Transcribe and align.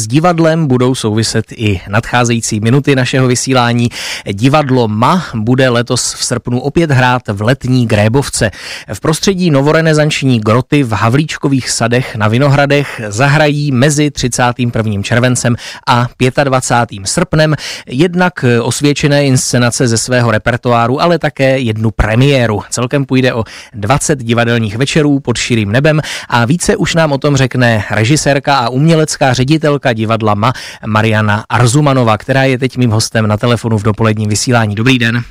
s 0.00 0.06
divadlem 0.06 0.66
budou 0.66 0.94
souviset 0.94 1.44
i 1.52 1.80
nadcházející 1.88 2.60
minuty 2.60 2.96
našeho 2.96 3.26
vysílání. 3.26 3.88
Divadlo 4.32 4.88
MA 4.88 5.24
bude 5.34 5.68
letos 5.68 6.14
v 6.14 6.24
srpnu 6.24 6.60
opět 6.60 6.90
hrát 6.90 7.22
v 7.28 7.42
letní 7.42 7.86
Grébovce. 7.86 8.50
V 8.94 9.00
prostředí 9.00 9.50
novorenesanční 9.50 10.40
groty 10.40 10.82
v 10.82 10.92
Havlíčkových 10.92 11.70
sadech 11.70 12.16
na 12.16 12.28
Vinohradech 12.28 13.00
zahrají 13.08 13.72
mezi 13.72 14.10
31. 14.10 15.02
červencem 15.02 15.56
a 15.88 16.08
25. 16.44 17.06
srpnem 17.06 17.54
jednak 17.86 18.44
osvědčené 18.62 19.24
inscenace 19.24 19.88
ze 19.88 19.98
svého 19.98 20.30
repertoáru, 20.30 21.02
ale 21.02 21.18
také 21.18 21.58
jednu 21.58 21.90
premiéru. 21.90 22.62
Celkem 22.70 23.04
půjde 23.04 23.34
o 23.34 23.44
20 23.74 24.22
divadelních 24.22 24.76
večerů 24.76 25.20
pod 25.20 25.36
širým 25.36 25.72
nebem 25.72 26.00
a 26.28 26.44
více 26.44 26.76
už 26.76 26.94
nám 26.94 27.12
o 27.12 27.18
tom 27.18 27.36
řekne 27.36 27.84
režisérka 27.90 28.56
a 28.56 28.68
umělecká 28.68 29.32
ředitelka 29.32 29.89
divadla 29.92 30.34
MA 30.34 30.52
Mariana 30.86 31.44
Arzumanova, 31.48 32.18
která 32.18 32.44
je 32.44 32.58
teď 32.58 32.76
mým 32.76 32.90
hostem 32.90 33.26
na 33.26 33.36
telefonu 33.36 33.78
v 33.78 33.82
dopoledním 33.82 34.28
vysílání. 34.28 34.74
Dobrý 34.74 34.98
den. 34.98 35.22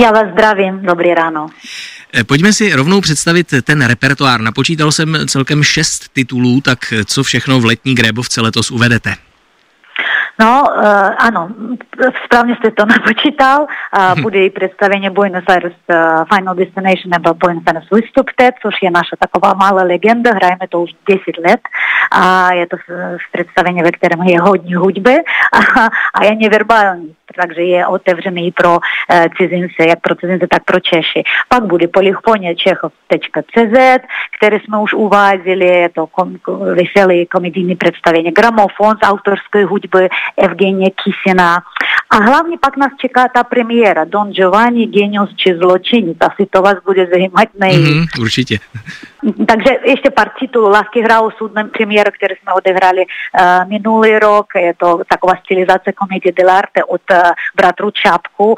Já 0.00 0.10
vás 0.10 0.32
zdravím, 0.32 0.82
dobrý 0.82 1.14
ráno. 1.14 1.46
Eh, 2.14 2.24
pojďme 2.24 2.52
si 2.52 2.72
rovnou 2.72 3.00
představit 3.00 3.54
ten 3.62 3.86
repertoár. 3.86 4.40
Napočítal 4.40 4.92
jsem 4.92 5.18
celkem 5.26 5.62
šest 5.62 6.08
titulů, 6.12 6.60
tak 6.60 6.78
co 7.04 7.22
všechno 7.22 7.60
v 7.60 7.64
letní 7.64 7.94
Grébovce 7.94 8.40
letos 8.40 8.70
uvedete? 8.70 9.14
No, 10.40 10.62
uh, 10.62 10.84
ano, 11.18 11.48
správně 12.24 12.56
jste 12.56 12.70
to 12.70 12.86
napočítal. 12.98 13.60
Uh, 13.62 14.20
bude 14.20 14.44
i 14.44 14.50
představení 14.50 15.10
Buenos 15.10 15.44
Aires 15.48 15.72
uh, 15.86 16.24
Final 16.34 16.54
Destination 16.54 17.10
nebo 17.10 17.34
Buenos 17.34 17.62
Aires 17.66 17.84
Vystupte, 17.92 18.50
což 18.62 18.74
je 18.82 18.90
naše 18.90 19.16
taková 19.18 19.54
malá 19.54 19.82
legenda, 19.82 20.30
hrajeme 20.34 20.68
to 20.68 20.80
už 20.80 20.90
10 21.08 21.20
let 21.48 21.60
a 22.10 22.52
je 22.52 22.66
to 22.66 22.76
v, 22.76 23.16
představení, 23.32 23.82
ve 23.82 23.92
kterém 23.92 24.22
je 24.22 24.40
hodně 24.40 24.76
hudby 24.76 25.16
a, 25.52 25.86
a 26.14 26.24
je 26.24 26.34
neverbální 26.34 27.14
takže 27.40 27.62
je 27.62 27.86
otevřený 27.86 28.52
pro 28.52 28.78
e, 29.10 29.28
cizince, 29.36 29.88
jak 29.88 30.00
pro 30.00 30.14
cizince, 30.14 30.46
tak 30.50 30.64
pro 30.64 30.80
Češi. 30.80 31.22
Pak 31.48 31.64
bude 31.64 31.88
polychonia 31.88 32.54
čechov.cz, 32.54 33.78
které 34.38 34.56
jsme 34.60 34.78
už 34.78 34.94
uváděli, 34.94 35.66
je 35.66 35.88
to 35.88 36.06
kom, 36.06 36.36
veselé 36.74 37.26
komedijní 37.26 37.76
představení, 37.76 38.30
gramofon 38.30 38.96
z 38.96 39.06
autorské 39.06 39.64
hudby 39.64 40.08
Evgenie 40.36 40.90
Kisina. 40.90 41.62
A 42.10 42.16
hlavně 42.16 42.56
pak 42.58 42.76
nás 42.76 42.92
čeká 43.00 43.28
ta 43.28 43.44
premiéra 43.44 44.04
Don 44.04 44.32
Giovanni, 44.32 44.86
Genius 44.86 45.30
či 45.36 45.54
zločinec. 45.54 46.16
Asi 46.20 46.46
to 46.50 46.62
vás 46.62 46.76
bude 46.84 47.06
zajímat 47.06 47.48
nejvíc. 47.60 47.94
Mm, 47.94 48.04
určitě. 48.20 48.58
Takže 49.48 49.70
ještě 49.84 50.10
pár 50.10 50.28
titulů. 50.38 50.68
Lásky 50.68 51.02
hrál 51.02 51.30
soudnem 51.38 51.70
premiéru, 51.70 52.10
který 52.16 52.34
jsme 52.36 52.52
odehrali 52.52 53.06
uh, 53.06 53.68
minulý 53.68 54.18
rok. 54.18 54.46
Je 54.54 54.74
to 54.74 55.00
taková 55.08 55.34
stylizace 55.44 55.92
komedie 55.92 56.32
dell'arte 56.32 56.84
od 56.84 57.00
uh, 57.12 57.18
bratru 57.56 57.90
Čapku, 57.90 58.46
uh, 58.52 58.56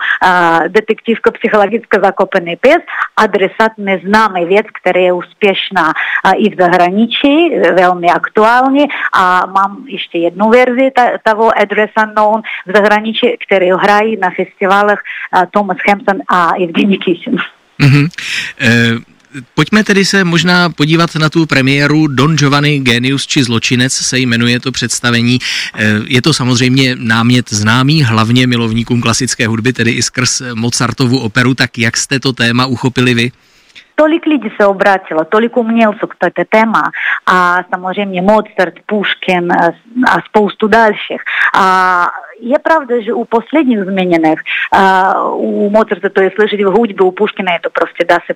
detektivka 0.68 1.30
psychologicky 1.30 2.00
zakopený 2.02 2.56
pes, 2.56 2.82
adresat 3.16 3.72
neznámý 3.78 4.44
věc, 4.44 4.66
která 4.80 5.00
je 5.00 5.12
úspěšná 5.12 5.86
uh, 5.86 6.32
i 6.36 6.50
v 6.50 6.58
zahraničí, 6.58 7.50
velmi 7.74 8.10
aktuální. 8.10 8.88
A 9.12 9.46
mám 9.46 9.84
ještě 9.88 10.18
jednu 10.18 10.50
verzi 10.50 10.90
toho 11.22 11.58
Address 11.60 11.90
Unknown 12.06 12.42
v 12.66 12.72
zahraničí, 12.76 13.36
který 13.46 13.70
hrají 13.70 14.16
na 14.16 14.30
festivalech 14.30 15.00
uh, 15.36 15.42
Thomas 15.50 15.76
Hampton 15.88 16.18
a 16.28 16.50
Evgeny 16.54 16.98
Kisin. 16.98 17.36
Mm-hmm. 17.80 18.08
Uh... 18.96 19.19
Pojďme 19.54 19.84
tedy 19.84 20.04
se 20.04 20.24
možná 20.24 20.70
podívat 20.70 21.14
na 21.14 21.30
tu 21.30 21.46
premiéru 21.46 22.06
Don 22.06 22.36
Giovanni 22.36 22.80
Genius 22.80 23.26
či 23.26 23.44
Zločinec 23.44 23.92
se 23.92 24.18
jmenuje 24.18 24.60
to 24.60 24.72
představení. 24.72 25.38
Eh, 25.74 25.84
je 26.06 26.22
to 26.22 26.32
samozřejmě 26.32 26.96
námět 26.98 27.50
známý 27.50 28.02
hlavně 28.02 28.46
milovníkům 28.46 29.00
klasické 29.00 29.46
hudby, 29.46 29.72
tedy 29.72 29.90
i 29.90 30.02
skrz 30.02 30.42
Mozartovu 30.54 31.18
operu, 31.18 31.54
tak 31.54 31.78
jak 31.78 31.96
jste 31.96 32.20
to 32.20 32.32
téma 32.32 32.66
uchopili 32.66 33.14
vy? 33.14 33.32
Tolik 33.94 34.26
lidí 34.26 34.48
se 34.60 34.66
obrátilo, 34.66 35.24
tolik 35.24 35.56
umělců 35.56 36.06
k 36.06 36.16
této 36.16 36.42
téma 36.48 36.82
a 37.26 37.58
samozřejmě 37.74 38.22
Mozart, 38.22 38.74
Puškin 38.86 39.52
a 40.08 40.20
spoustu 40.28 40.68
dalších. 40.68 41.22
A 41.54 42.06
je 42.39 42.59
pravda, 42.59 43.01
že 43.01 43.13
u 43.13 43.25
последних 43.25 43.83
змінених 43.83 44.39
у 45.37 45.69
Моцарта 45.69 46.09
то 46.09 46.23
є 46.23 46.29
слышать 46.29 46.65
в 46.65 46.71
гудьбі, 46.71 47.03
у 47.03 47.11
Пушкіна 47.11 47.59
то 47.61 47.69
просто 47.69 48.05
да 48.05 48.19
се 48.27 48.33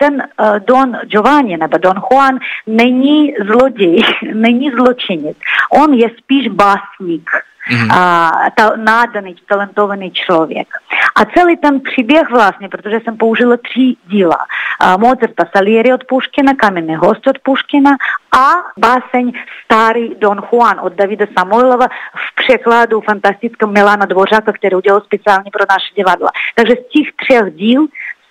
ten 0.00 0.14
uh, 0.14 0.58
Don 0.58 0.98
Giovanni 1.04 1.56
nebo 1.56 1.78
Don 1.78 1.96
Juan 2.10 2.38
není 2.66 3.34
zloděj, 3.46 4.02
není 4.34 4.70
zločinec. 4.70 5.36
On 5.70 5.94
je 5.94 6.10
spíš 6.18 6.48
básník. 6.48 7.30
Mm-hmm. 7.70 7.92
a, 7.92 8.30
ta, 8.54 8.72
nádherný, 8.76 9.36
talentovaný 9.48 10.10
člověk. 10.10 10.68
A 11.16 11.24
celý 11.24 11.56
ten 11.56 11.80
příběh 11.80 12.30
vlastně, 12.30 12.68
protože 12.68 13.00
jsem 13.04 13.16
použila 13.16 13.56
tři 13.56 13.96
díla. 14.06 14.36
A 14.80 14.96
Mozarta 14.96 15.44
Salieri 15.56 15.94
od 15.94 16.04
Puškina, 16.04 16.54
Kamenný 16.54 16.96
host 16.96 17.26
od 17.26 17.38
Puškina 17.38 17.90
a 18.32 18.50
báseň 18.78 19.32
Starý 19.64 20.14
Don 20.18 20.42
Juan 20.50 20.80
od 20.82 20.92
Davida 20.92 21.26
Samoilova 21.38 21.86
v 22.14 22.42
překladu 22.42 23.00
fantastickém 23.00 23.72
Milana 23.72 24.06
Dvořáka, 24.06 24.52
který 24.52 24.76
udělal 24.76 25.00
speciálně 25.00 25.50
pro 25.52 25.64
naše 25.70 25.94
divadla. 25.96 26.30
Takže 26.54 26.74
z 26.74 26.88
těch 26.88 27.12
třech 27.16 27.54
díl 27.54 27.86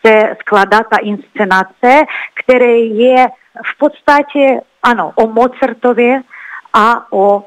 se 0.05 0.35
skladá 0.39 0.83
ta 0.83 0.97
inscenace, 0.97 2.05
která 2.33 2.75
je 2.91 3.27
v 3.65 3.77
podstatě, 3.77 4.61
ano, 4.83 5.11
o 5.15 5.27
Mozartově 5.27 6.21
a 6.73 7.11
o 7.11 7.37
uh, 7.37 7.43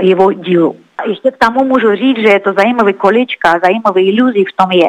jeho 0.00 0.32
dílu. 0.32 0.76
Ještě 1.06 1.30
k 1.30 1.36
tomu 1.36 1.64
můžu 1.64 1.94
říct, 1.96 2.18
že 2.18 2.28
je 2.28 2.40
to 2.40 2.52
zajímavé 2.52 2.92
kolečka, 2.92 3.60
zajímavé 3.64 4.02
iluzí 4.02 4.44
v 4.44 4.56
tom 4.56 4.70
je. 4.70 4.88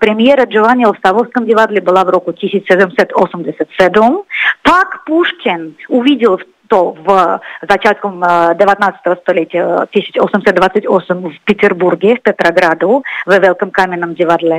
Premiéra 0.00 0.44
Giovanni 0.44 0.84
v 0.84 0.98
Stavovském 0.98 1.44
divadle 1.44 1.80
byla 1.80 2.04
v 2.04 2.08
roku 2.08 2.32
1787. 2.32 4.22
Pak 4.62 4.88
Puškin 5.06 5.74
uviděl 5.88 6.36
v 6.36 6.44
to 6.68 6.94
v 6.96 7.38
začátkem 7.70 8.24
19. 8.52 8.96
století 9.20 9.58
1828 9.90 11.22
v 11.22 11.44
Peterburgu, 11.44 12.14
v 12.14 12.20
Petrogradu, 12.20 13.02
ve 13.26 13.38
Velkém 13.38 13.70
kamenném 13.70 14.14
divadle. 14.14 14.58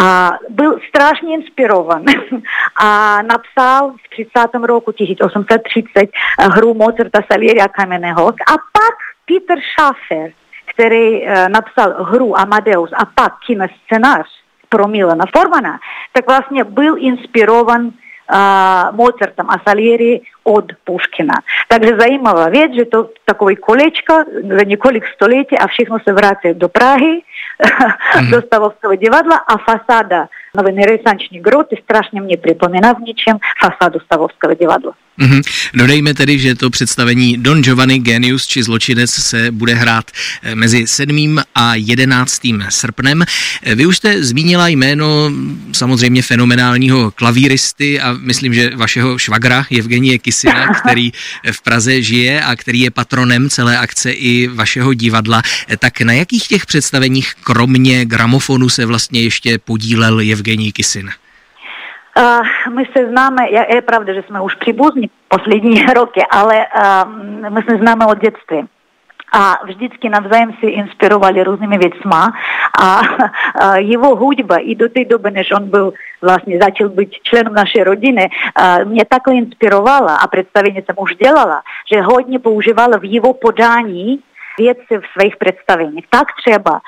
A 0.00 0.32
byl 0.48 0.78
strašně 0.88 1.34
inspirovan 1.34 2.04
a 2.82 3.22
napsal 3.22 3.92
v 3.92 4.08
30. 4.08 4.66
roku 4.66 4.92
1830 4.92 6.10
hru 6.38 6.74
Mozarta 6.74 7.20
Salieri 7.32 7.60
a 7.60 7.68
Kamenného. 7.68 8.28
A 8.28 8.52
pak 8.52 8.96
Peter 9.26 9.58
Schaffer, 9.72 10.32
který 10.74 11.22
uh, 11.22 11.48
napsal 11.48 12.04
hru 12.04 12.38
Amadeus 12.38 12.90
a 12.92 13.04
pak 13.04 13.32
kinoscenář 13.46 14.26
pro 14.68 14.88
Milana 14.88 15.24
Formana, 15.36 15.78
tak 16.12 16.26
vlastně 16.26 16.64
byl 16.64 16.94
inspirovan 16.98 17.86
uh, 17.86 17.92
А, 18.32 18.92
Моцартом, 18.92 19.50
а 19.50 19.60
Сальери 19.64 20.22
от 20.44 20.78
Пушкина. 20.84 21.42
Также 21.68 21.98
Заимова 21.98 22.48
ведь 22.48 22.88
то 22.90 23.10
такое 23.24 23.56
колечко 23.56 24.24
за 24.24 24.64
несколько 24.64 25.08
столетий, 25.14 25.56
а 25.56 25.66
всех 25.66 25.88
се 26.06 26.12
врати 26.12 26.54
до 26.54 26.68
Праги, 26.68 27.24
до 28.30 28.40
Ставовского 28.40 28.96
дивадла, 28.96 29.42
а 29.46 29.58
фасада 29.58 30.28
Новый 30.54 30.72
ресанчный 30.74 31.40
грот 31.40 31.72
и 31.72 31.80
страшно 31.82 32.20
мне 32.20 32.36
припоминав 32.36 33.00
ничем 33.00 33.40
фасаду 33.56 34.00
Ставовского 34.00 34.54
дивадла. 34.54 34.94
Mm-hmm. 35.20 35.42
Dodejme 35.74 36.14
tedy, 36.14 36.38
že 36.38 36.54
to 36.54 36.70
představení 36.70 37.36
Don 37.36 37.62
Giovanni 37.62 37.98
Genius 37.98 38.46
či 38.46 38.62
Zločinec 38.62 39.10
se 39.10 39.50
bude 39.50 39.74
hrát 39.74 40.10
eh, 40.42 40.54
mezi 40.54 40.86
7. 40.86 41.38
a 41.54 41.74
11. 41.74 42.42
srpnem. 42.68 43.24
Eh, 43.62 43.74
vy 43.74 43.86
už 43.86 43.96
jste 43.96 44.24
zmínila 44.24 44.68
jméno 44.68 45.32
samozřejmě 45.72 46.22
fenomenálního 46.22 47.10
klavíristy 47.10 48.00
a 48.00 48.12
myslím, 48.12 48.54
že 48.54 48.76
vašeho 48.76 49.18
švagra 49.18 49.66
Evgenie 49.78 50.18
Kisina, 50.18 50.74
který 50.80 51.12
v 51.52 51.62
Praze 51.62 52.02
žije 52.02 52.42
a 52.42 52.56
který 52.56 52.80
je 52.80 52.90
patronem 52.90 53.50
celé 53.50 53.78
akce 53.78 54.10
i 54.10 54.46
vašeho 54.46 54.94
divadla. 54.94 55.42
Eh, 55.68 55.76
tak 55.76 56.00
na 56.00 56.12
jakých 56.12 56.48
těch 56.48 56.66
představeních 56.66 57.34
kromě 57.42 58.04
gramofonu 58.04 58.68
se 58.68 58.86
vlastně 58.86 59.22
ještě 59.22 59.58
podílel 59.58 60.20
Evgení 60.20 60.72
Kisin? 60.72 61.10
My 62.74 62.84
se 62.96 63.08
známe, 63.08 63.50
je, 63.50 63.82
pravda, 63.82 64.12
že 64.12 64.22
jsme 64.22 64.40
už 64.40 64.54
příbuzní 64.54 65.10
poslední 65.28 65.82
roky, 65.94 66.20
ale 66.30 66.66
my 67.48 67.62
se 67.62 67.76
známe 67.76 68.06
od 68.06 68.18
dětství. 68.18 68.68
A 69.32 69.58
vždycky 69.64 70.08
navzájem 70.08 70.52
si 70.60 70.66
inspirovali 70.66 71.44
různými 71.44 71.78
věcma 71.78 72.32
a, 72.78 73.00
a 73.60 73.76
jeho 73.76 74.16
hudba 74.16 74.56
i 74.56 74.74
do 74.74 74.88
té 74.88 75.04
doby, 75.04 75.30
než 75.30 75.52
on 75.52 75.70
byl 75.70 75.92
vlastně 76.22 76.58
začal 76.62 76.88
být 76.88 77.10
členem 77.22 77.54
naší 77.54 77.82
rodiny, 77.82 78.30
a 78.56 78.78
mě 78.78 79.04
takhle 79.08 79.34
inspirovala 79.34 80.16
a 80.16 80.26
představení 80.26 80.76
jsem 80.76 80.96
už 80.98 81.16
dělala, 81.16 81.62
že 81.92 82.00
hodně 82.00 82.38
používala 82.38 82.98
v 82.98 83.04
jeho 83.04 83.34
podání 83.34 84.20
věci 84.64 84.92
v 85.02 85.06
svých 85.14 85.36
představeních. 85.36 86.04
Tak 86.10 86.26
třeba 86.42 86.80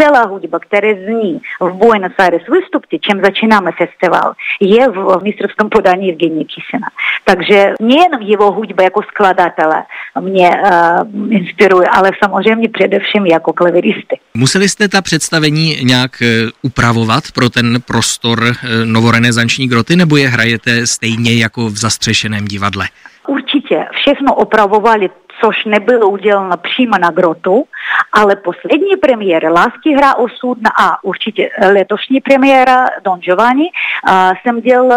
celá 0.00 0.22
hudba, 0.26 0.58
která 0.58 0.88
zní 1.04 1.40
v 1.60 1.70
Buenos 1.72 2.12
Aires 2.18 2.42
vystupte, 2.52 2.98
čím 2.98 3.20
začínáme 3.24 3.70
festival, 3.72 4.32
je 4.60 4.88
v 4.88 5.20
mistrovském 5.22 5.68
podání 5.68 6.12
Evgenia 6.12 6.44
Kisina. 6.54 6.88
Takže 7.24 7.74
nejen 7.80 8.12
jeho 8.20 8.52
hudba 8.52 8.82
jako 8.82 9.02
skladatele 9.02 9.82
mě 10.20 10.50
uh, 10.50 11.32
inspiruje, 11.32 11.86
ale 11.88 12.10
samozřejmě 12.24 12.68
především 12.68 13.26
jako 13.26 13.52
klaveristy. 13.52 14.16
Museli 14.34 14.68
jste 14.68 14.88
ta 14.88 15.02
představení 15.02 15.76
nějak 15.82 16.10
uh, 16.22 16.50
upravovat 16.62 17.24
pro 17.34 17.50
ten 17.50 17.78
prostor 17.86 18.38
uh, 18.42 18.52
novorenesanční 18.84 19.68
groty, 19.68 19.96
nebo 19.96 20.16
je 20.16 20.28
hrajete 20.28 20.86
stejně 20.86 21.34
jako 21.34 21.66
v 21.66 21.76
zastřešeném 21.76 22.44
divadle? 22.44 22.88
Určitě. 23.28 23.84
Všechno 23.92 24.34
opravovali 24.34 25.10
což 25.44 25.64
nebylo 25.64 26.08
uděleno 26.10 26.56
přímo 26.56 26.98
na 26.98 27.10
grotu, 27.10 27.64
ale 28.12 28.36
poslední 28.36 28.96
premiéra 28.96 29.50
Lásky 29.50 29.94
hra 29.94 30.14
osudna 30.14 30.70
a 30.80 31.04
určitě 31.04 31.50
letošní 31.72 32.20
premiéra 32.20 32.86
Don 33.04 33.20
Giovanni 33.20 33.70
a, 34.04 34.32
jsem 34.42 34.60
dělala 34.60 34.96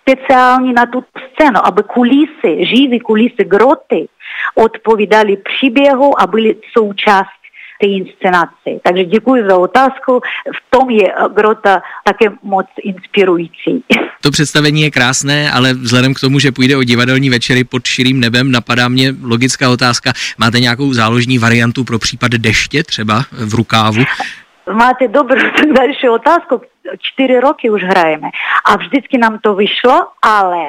speciálně 0.00 0.72
na 0.72 0.86
tu 0.86 1.04
scénu, 1.32 1.66
aby 1.66 1.82
kulisy, 1.82 2.66
živé 2.66 3.00
kulisy 3.00 3.44
groty 3.44 4.08
odpovídaly 4.54 5.36
příběhu 5.36 6.20
a 6.20 6.26
byly 6.26 6.56
součástí 6.72 7.38
té 7.80 7.86
inscenaci. 7.86 8.80
Takže 8.82 9.04
děkuji 9.04 9.48
za 9.48 9.58
otázku. 9.58 10.20
V 10.56 10.70
tom 10.70 10.90
je 10.90 11.14
Grota 11.34 11.82
také 12.04 12.26
moc 12.42 12.66
inspirující. 12.82 13.84
To 14.20 14.30
představení 14.30 14.82
je 14.82 14.90
krásné, 14.90 15.50
ale 15.52 15.74
vzhledem 15.74 16.14
k 16.14 16.20
tomu, 16.20 16.38
že 16.38 16.52
půjde 16.52 16.76
o 16.76 16.84
divadelní 16.84 17.30
večery 17.30 17.64
pod 17.64 17.86
širým 17.86 18.20
nebem, 18.20 18.50
napadá 18.50 18.88
mě 18.88 19.14
logická 19.22 19.70
otázka. 19.70 20.12
Máte 20.38 20.60
nějakou 20.60 20.92
záložní 20.92 21.38
variantu 21.38 21.84
pro 21.84 21.98
případ 21.98 22.32
deště 22.32 22.82
třeba 22.82 23.24
v 23.32 23.54
rukávu? 23.54 24.02
Máte 24.72 25.08
dobrou 25.08 25.50
další 25.76 26.08
otázku. 26.08 26.62
Čtyři 26.98 27.40
roky 27.40 27.70
už 27.70 27.82
hrajeme 27.82 28.28
a 28.64 28.76
vždycky 28.76 29.18
nám 29.18 29.38
to 29.38 29.54
vyšlo, 29.54 30.06
ale 30.22 30.64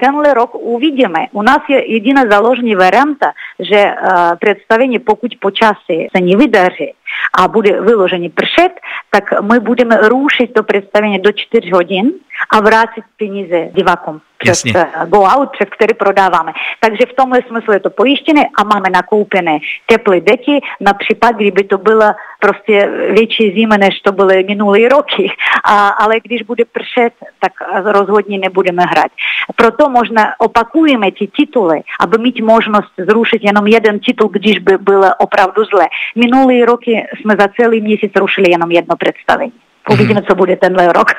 tenhle 0.00 0.34
rok 0.34 0.50
uvidíme. 0.54 1.26
U 1.32 1.42
nás 1.42 1.58
je 1.68 1.92
jediná 1.92 2.22
záložní 2.30 2.74
varianta, 2.74 3.32
že 3.58 3.94
představení, 4.40 4.98
pokud 4.98 5.30
počasí 5.40 6.08
se 6.16 6.20
nevydaří 6.20 6.92
a 7.38 7.48
bude 7.48 7.80
vyložený 7.80 8.28
pršet, 8.28 8.72
tak 9.10 9.40
my 9.40 9.60
budeme 9.60 9.96
rušit 10.08 10.52
to 10.54 10.62
představení 10.62 11.18
do 11.18 11.32
4 11.32 11.70
hodin 11.70 12.12
a 12.50 12.60
vrátit 12.60 13.04
peníze 13.18 13.68
divákům 13.72 14.20
přes 14.38 14.62
Go 15.06 15.20
Out, 15.20 15.50
přes 15.52 15.68
který 15.70 15.94
prodáváme. 15.94 16.52
Takže 16.80 17.06
v 17.12 17.16
tomhle 17.16 17.40
smyslu 17.48 17.72
je 17.72 17.80
to 17.80 17.90
pojištěné 17.90 18.44
a 18.58 18.64
máme 18.64 18.90
nakoupené 18.90 19.58
teplé 19.86 20.20
deky 20.20 20.60
na 20.80 20.92
případ, 20.94 21.36
kdyby 21.36 21.64
to 21.64 21.78
bylo 21.78 22.12
prostě 22.40 22.90
větší 23.10 23.54
zima, 23.54 23.76
než 23.76 24.00
to 24.00 24.12
byly 24.12 24.44
minulé 24.44 24.88
roky. 24.88 25.32
A, 25.64 25.88
ale 25.88 26.20
když 26.20 26.42
bude 26.42 26.64
pršet, 26.64 27.12
tak 27.40 27.52
rozhodně 27.84 28.38
nebudeme 28.38 28.82
hrát. 28.82 29.10
Proto 29.56 29.88
možná 29.88 30.32
opakujeme 30.38 31.12
ty 31.12 31.26
tituly, 31.36 31.80
aby 32.00 32.18
mít 32.18 32.40
možnost 32.40 32.92
zrušit 32.98 33.42
jenom 33.44 33.66
jeden 33.66 33.98
titul, 33.98 34.28
když 34.28 34.58
by 34.58 34.78
bylo 34.78 35.10
opravdu 35.18 35.64
zle. 35.64 35.86
Minulé 36.14 36.66
roky 36.66 37.06
jsme 37.20 37.34
za 37.40 37.48
celý 37.60 37.80
měsíc 37.80 38.12
rušili 38.16 38.50
jenom 38.50 38.70
jedno 38.70 38.96
představení. 38.96 39.52
Uvidíme, 39.90 40.22
co 40.22 40.34
bude 40.34 40.56
tenhle 40.56 40.92
rok. 40.92 41.12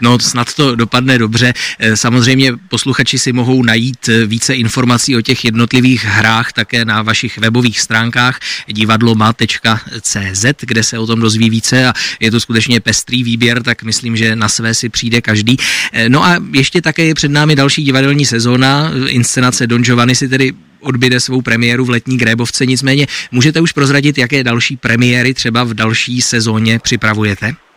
No, 0.00 0.18
snad 0.18 0.54
to 0.54 0.74
dopadne 0.74 1.18
dobře. 1.18 1.54
Eh, 1.78 1.96
samozřejmě 1.96 2.52
posluchači 2.68 3.18
si 3.18 3.32
mohou 3.32 3.62
najít 3.62 4.08
eh, 4.08 4.26
více 4.26 4.54
informací 4.54 5.16
o 5.16 5.20
těch 5.20 5.44
jednotlivých 5.44 6.04
hrách 6.04 6.52
také 6.52 6.84
na 6.84 7.02
vašich 7.02 7.38
webových 7.38 7.80
stránkách 7.80 8.40
divadloma.cz, 8.66 10.44
kde 10.60 10.82
se 10.82 10.98
o 10.98 11.06
tom 11.06 11.20
dozví 11.20 11.50
více 11.50 11.86
a 11.86 11.92
je 12.20 12.30
to 12.30 12.40
skutečně 12.40 12.80
pestrý 12.80 13.22
výběr, 13.24 13.62
tak 13.62 13.82
myslím, 13.82 14.16
že 14.16 14.36
na 14.36 14.48
své 14.48 14.74
si 14.74 14.88
přijde 14.88 15.20
každý. 15.20 15.56
Eh, 15.92 16.08
no 16.08 16.24
a 16.24 16.36
ještě 16.52 16.82
také 16.82 17.04
je 17.04 17.14
před 17.14 17.30
námi 17.30 17.56
další 17.56 17.84
divadelní 17.84 18.26
sezóna. 18.26 18.92
Inscenace 19.06 19.66
Don 19.66 19.84
Giovanni 19.84 20.14
si 20.14 20.28
tedy 20.28 20.52
odbyde 20.80 21.20
svou 21.20 21.42
premiéru 21.42 21.84
v 21.84 21.90
letní 21.90 22.18
Grébovce, 22.18 22.66
nicméně 22.66 23.06
můžete 23.32 23.60
už 23.60 23.72
prozradit, 23.72 24.18
jaké 24.18 24.44
další 24.44 24.76
premiéry 24.76 25.34
třeba 25.34 25.64
v 25.64 25.74
další 25.74 26.22
sezóně 26.22 26.78
připravujete? 26.78 27.67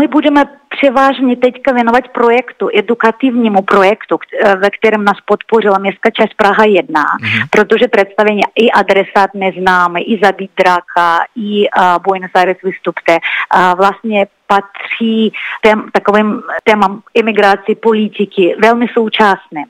My 0.00 0.08
budeme 0.08 0.44
převážně 0.68 1.36
teďka 1.36 1.72
věnovat 1.72 2.08
projektu, 2.08 2.68
edukativnímu 2.74 3.62
projektu, 3.62 4.18
ve 4.56 4.70
kterém 4.70 5.04
nás 5.04 5.16
podpořila 5.24 5.78
městská 5.78 6.10
část 6.10 6.34
Praha 6.36 6.64
1, 6.64 7.02
mm-hmm. 7.02 7.46
protože 7.50 7.88
představení 7.88 8.42
i 8.54 8.70
adresát 8.70 9.30
neznáme, 9.34 10.00
i 10.00 10.20
zabít 10.22 10.50
draka, 10.56 11.24
i 11.36 11.68
uh, 11.68 12.02
Buenos 12.02 12.30
Aires 12.34 12.56
vystupte, 12.62 13.12
uh, 13.12 13.78
vlastně 13.78 14.26
patří 14.46 15.32
tém, 15.62 15.90
takovým 15.92 16.42
témam 16.64 17.02
imigraci, 17.14 17.74
politiky, 17.74 18.56
velmi 18.62 18.86
současným. 18.94 19.66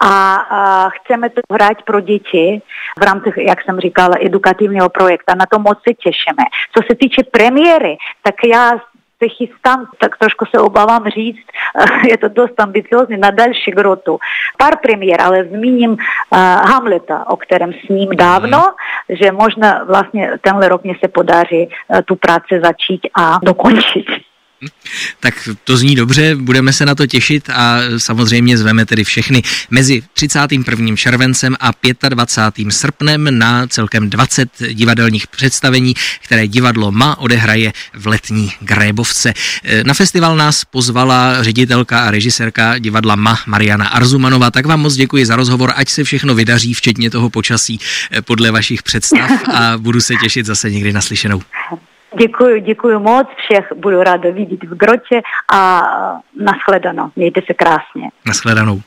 A, 0.00 0.34
a 0.34 0.90
chceme 0.90 1.30
to 1.30 1.40
hrát 1.52 1.82
pro 1.82 2.00
děti 2.00 2.62
v 2.98 3.02
rámci, 3.02 3.32
jak 3.36 3.62
jsem 3.62 3.80
říkala, 3.80 4.16
edukativního 4.20 4.88
projektu. 4.88 5.34
Na 5.38 5.46
to 5.46 5.58
moc 5.58 5.78
se 5.88 5.94
těšíme. 5.94 6.44
Co 6.76 6.82
se 6.90 6.94
týče 6.94 7.22
premiéry, 7.22 7.96
tak 8.22 8.34
já 8.46 8.80
se 9.22 9.28
chystám, 9.28 9.86
tak 10.00 10.18
trošku 10.18 10.44
se 10.54 10.60
obávám 10.60 11.08
říct, 11.08 11.46
je 12.08 12.18
to 12.18 12.28
dost 12.28 12.60
ambiciozní, 12.60 13.16
na 13.16 13.30
další 13.30 13.70
grotu. 13.70 14.18
Pár 14.58 14.76
premiér, 14.82 15.20
ale 15.22 15.44
zmíním 15.44 15.90
uh, 15.90 15.98
Hamleta, 16.40 17.30
o 17.30 17.36
kterém 17.36 17.72
sním 17.86 18.10
dávno, 18.16 18.58
mm. 18.58 19.16
že 19.16 19.32
možná 19.32 19.84
vlastně 19.84 20.30
tenhle 20.40 20.68
rok 20.68 20.84
mě 20.84 20.94
se 21.00 21.08
podaří 21.08 21.68
uh, 21.68 22.00
tu 22.04 22.16
práci 22.16 22.60
začít 22.62 23.00
a 23.14 23.38
dokončit. 23.42 24.06
Tak 25.20 25.48
to 25.64 25.76
zní 25.76 25.94
dobře, 25.94 26.36
budeme 26.36 26.72
se 26.72 26.86
na 26.86 26.94
to 26.94 27.06
těšit 27.06 27.50
a 27.50 27.78
samozřejmě 27.98 28.58
zveme 28.58 28.86
tedy 28.86 29.04
všechny 29.04 29.42
mezi 29.70 30.02
31. 30.12 30.96
červencem 30.96 31.56
a 31.60 31.70
25. 32.08 32.72
srpnem 32.72 33.38
na 33.38 33.66
celkem 33.66 34.10
20 34.10 34.48
divadelních 34.72 35.26
představení, 35.26 35.94
které 36.24 36.46
divadlo 36.48 36.92
MA 36.92 37.18
odehraje 37.18 37.72
v 37.94 38.06
letní 38.06 38.52
Grébovce. 38.60 39.34
Na 39.84 39.94
festival 39.94 40.36
nás 40.36 40.64
pozvala 40.64 41.42
ředitelka 41.42 42.00
a 42.00 42.10
režisérka 42.10 42.78
divadla 42.78 43.16
MA 43.16 43.38
Mariana 43.46 43.88
Arzumanová. 43.88 44.50
Tak 44.50 44.66
vám 44.66 44.80
moc 44.80 44.94
děkuji 44.94 45.26
za 45.26 45.36
rozhovor, 45.36 45.72
ať 45.76 45.88
se 45.88 46.04
všechno 46.04 46.34
vydaří, 46.34 46.74
včetně 46.74 47.10
toho 47.10 47.30
počasí 47.30 47.80
podle 48.24 48.50
vašich 48.50 48.82
představ 48.82 49.30
a 49.54 49.78
budu 49.78 50.00
se 50.00 50.14
těšit 50.16 50.46
zase 50.46 50.70
někdy 50.70 50.92
naslyšenou. 50.92 51.42
Děkuji, 52.16 52.60
děkuji 52.60 52.98
moc, 52.98 53.28
všech 53.36 53.72
budu 53.76 54.02
ráda 54.02 54.30
vidět 54.30 54.64
v 54.64 54.76
grotě 54.76 55.22
a 55.52 55.82
nashledanou. 56.40 57.10
Mějte 57.16 57.40
se 57.46 57.54
krásně. 57.54 58.08
Nashledanou. 58.26 58.80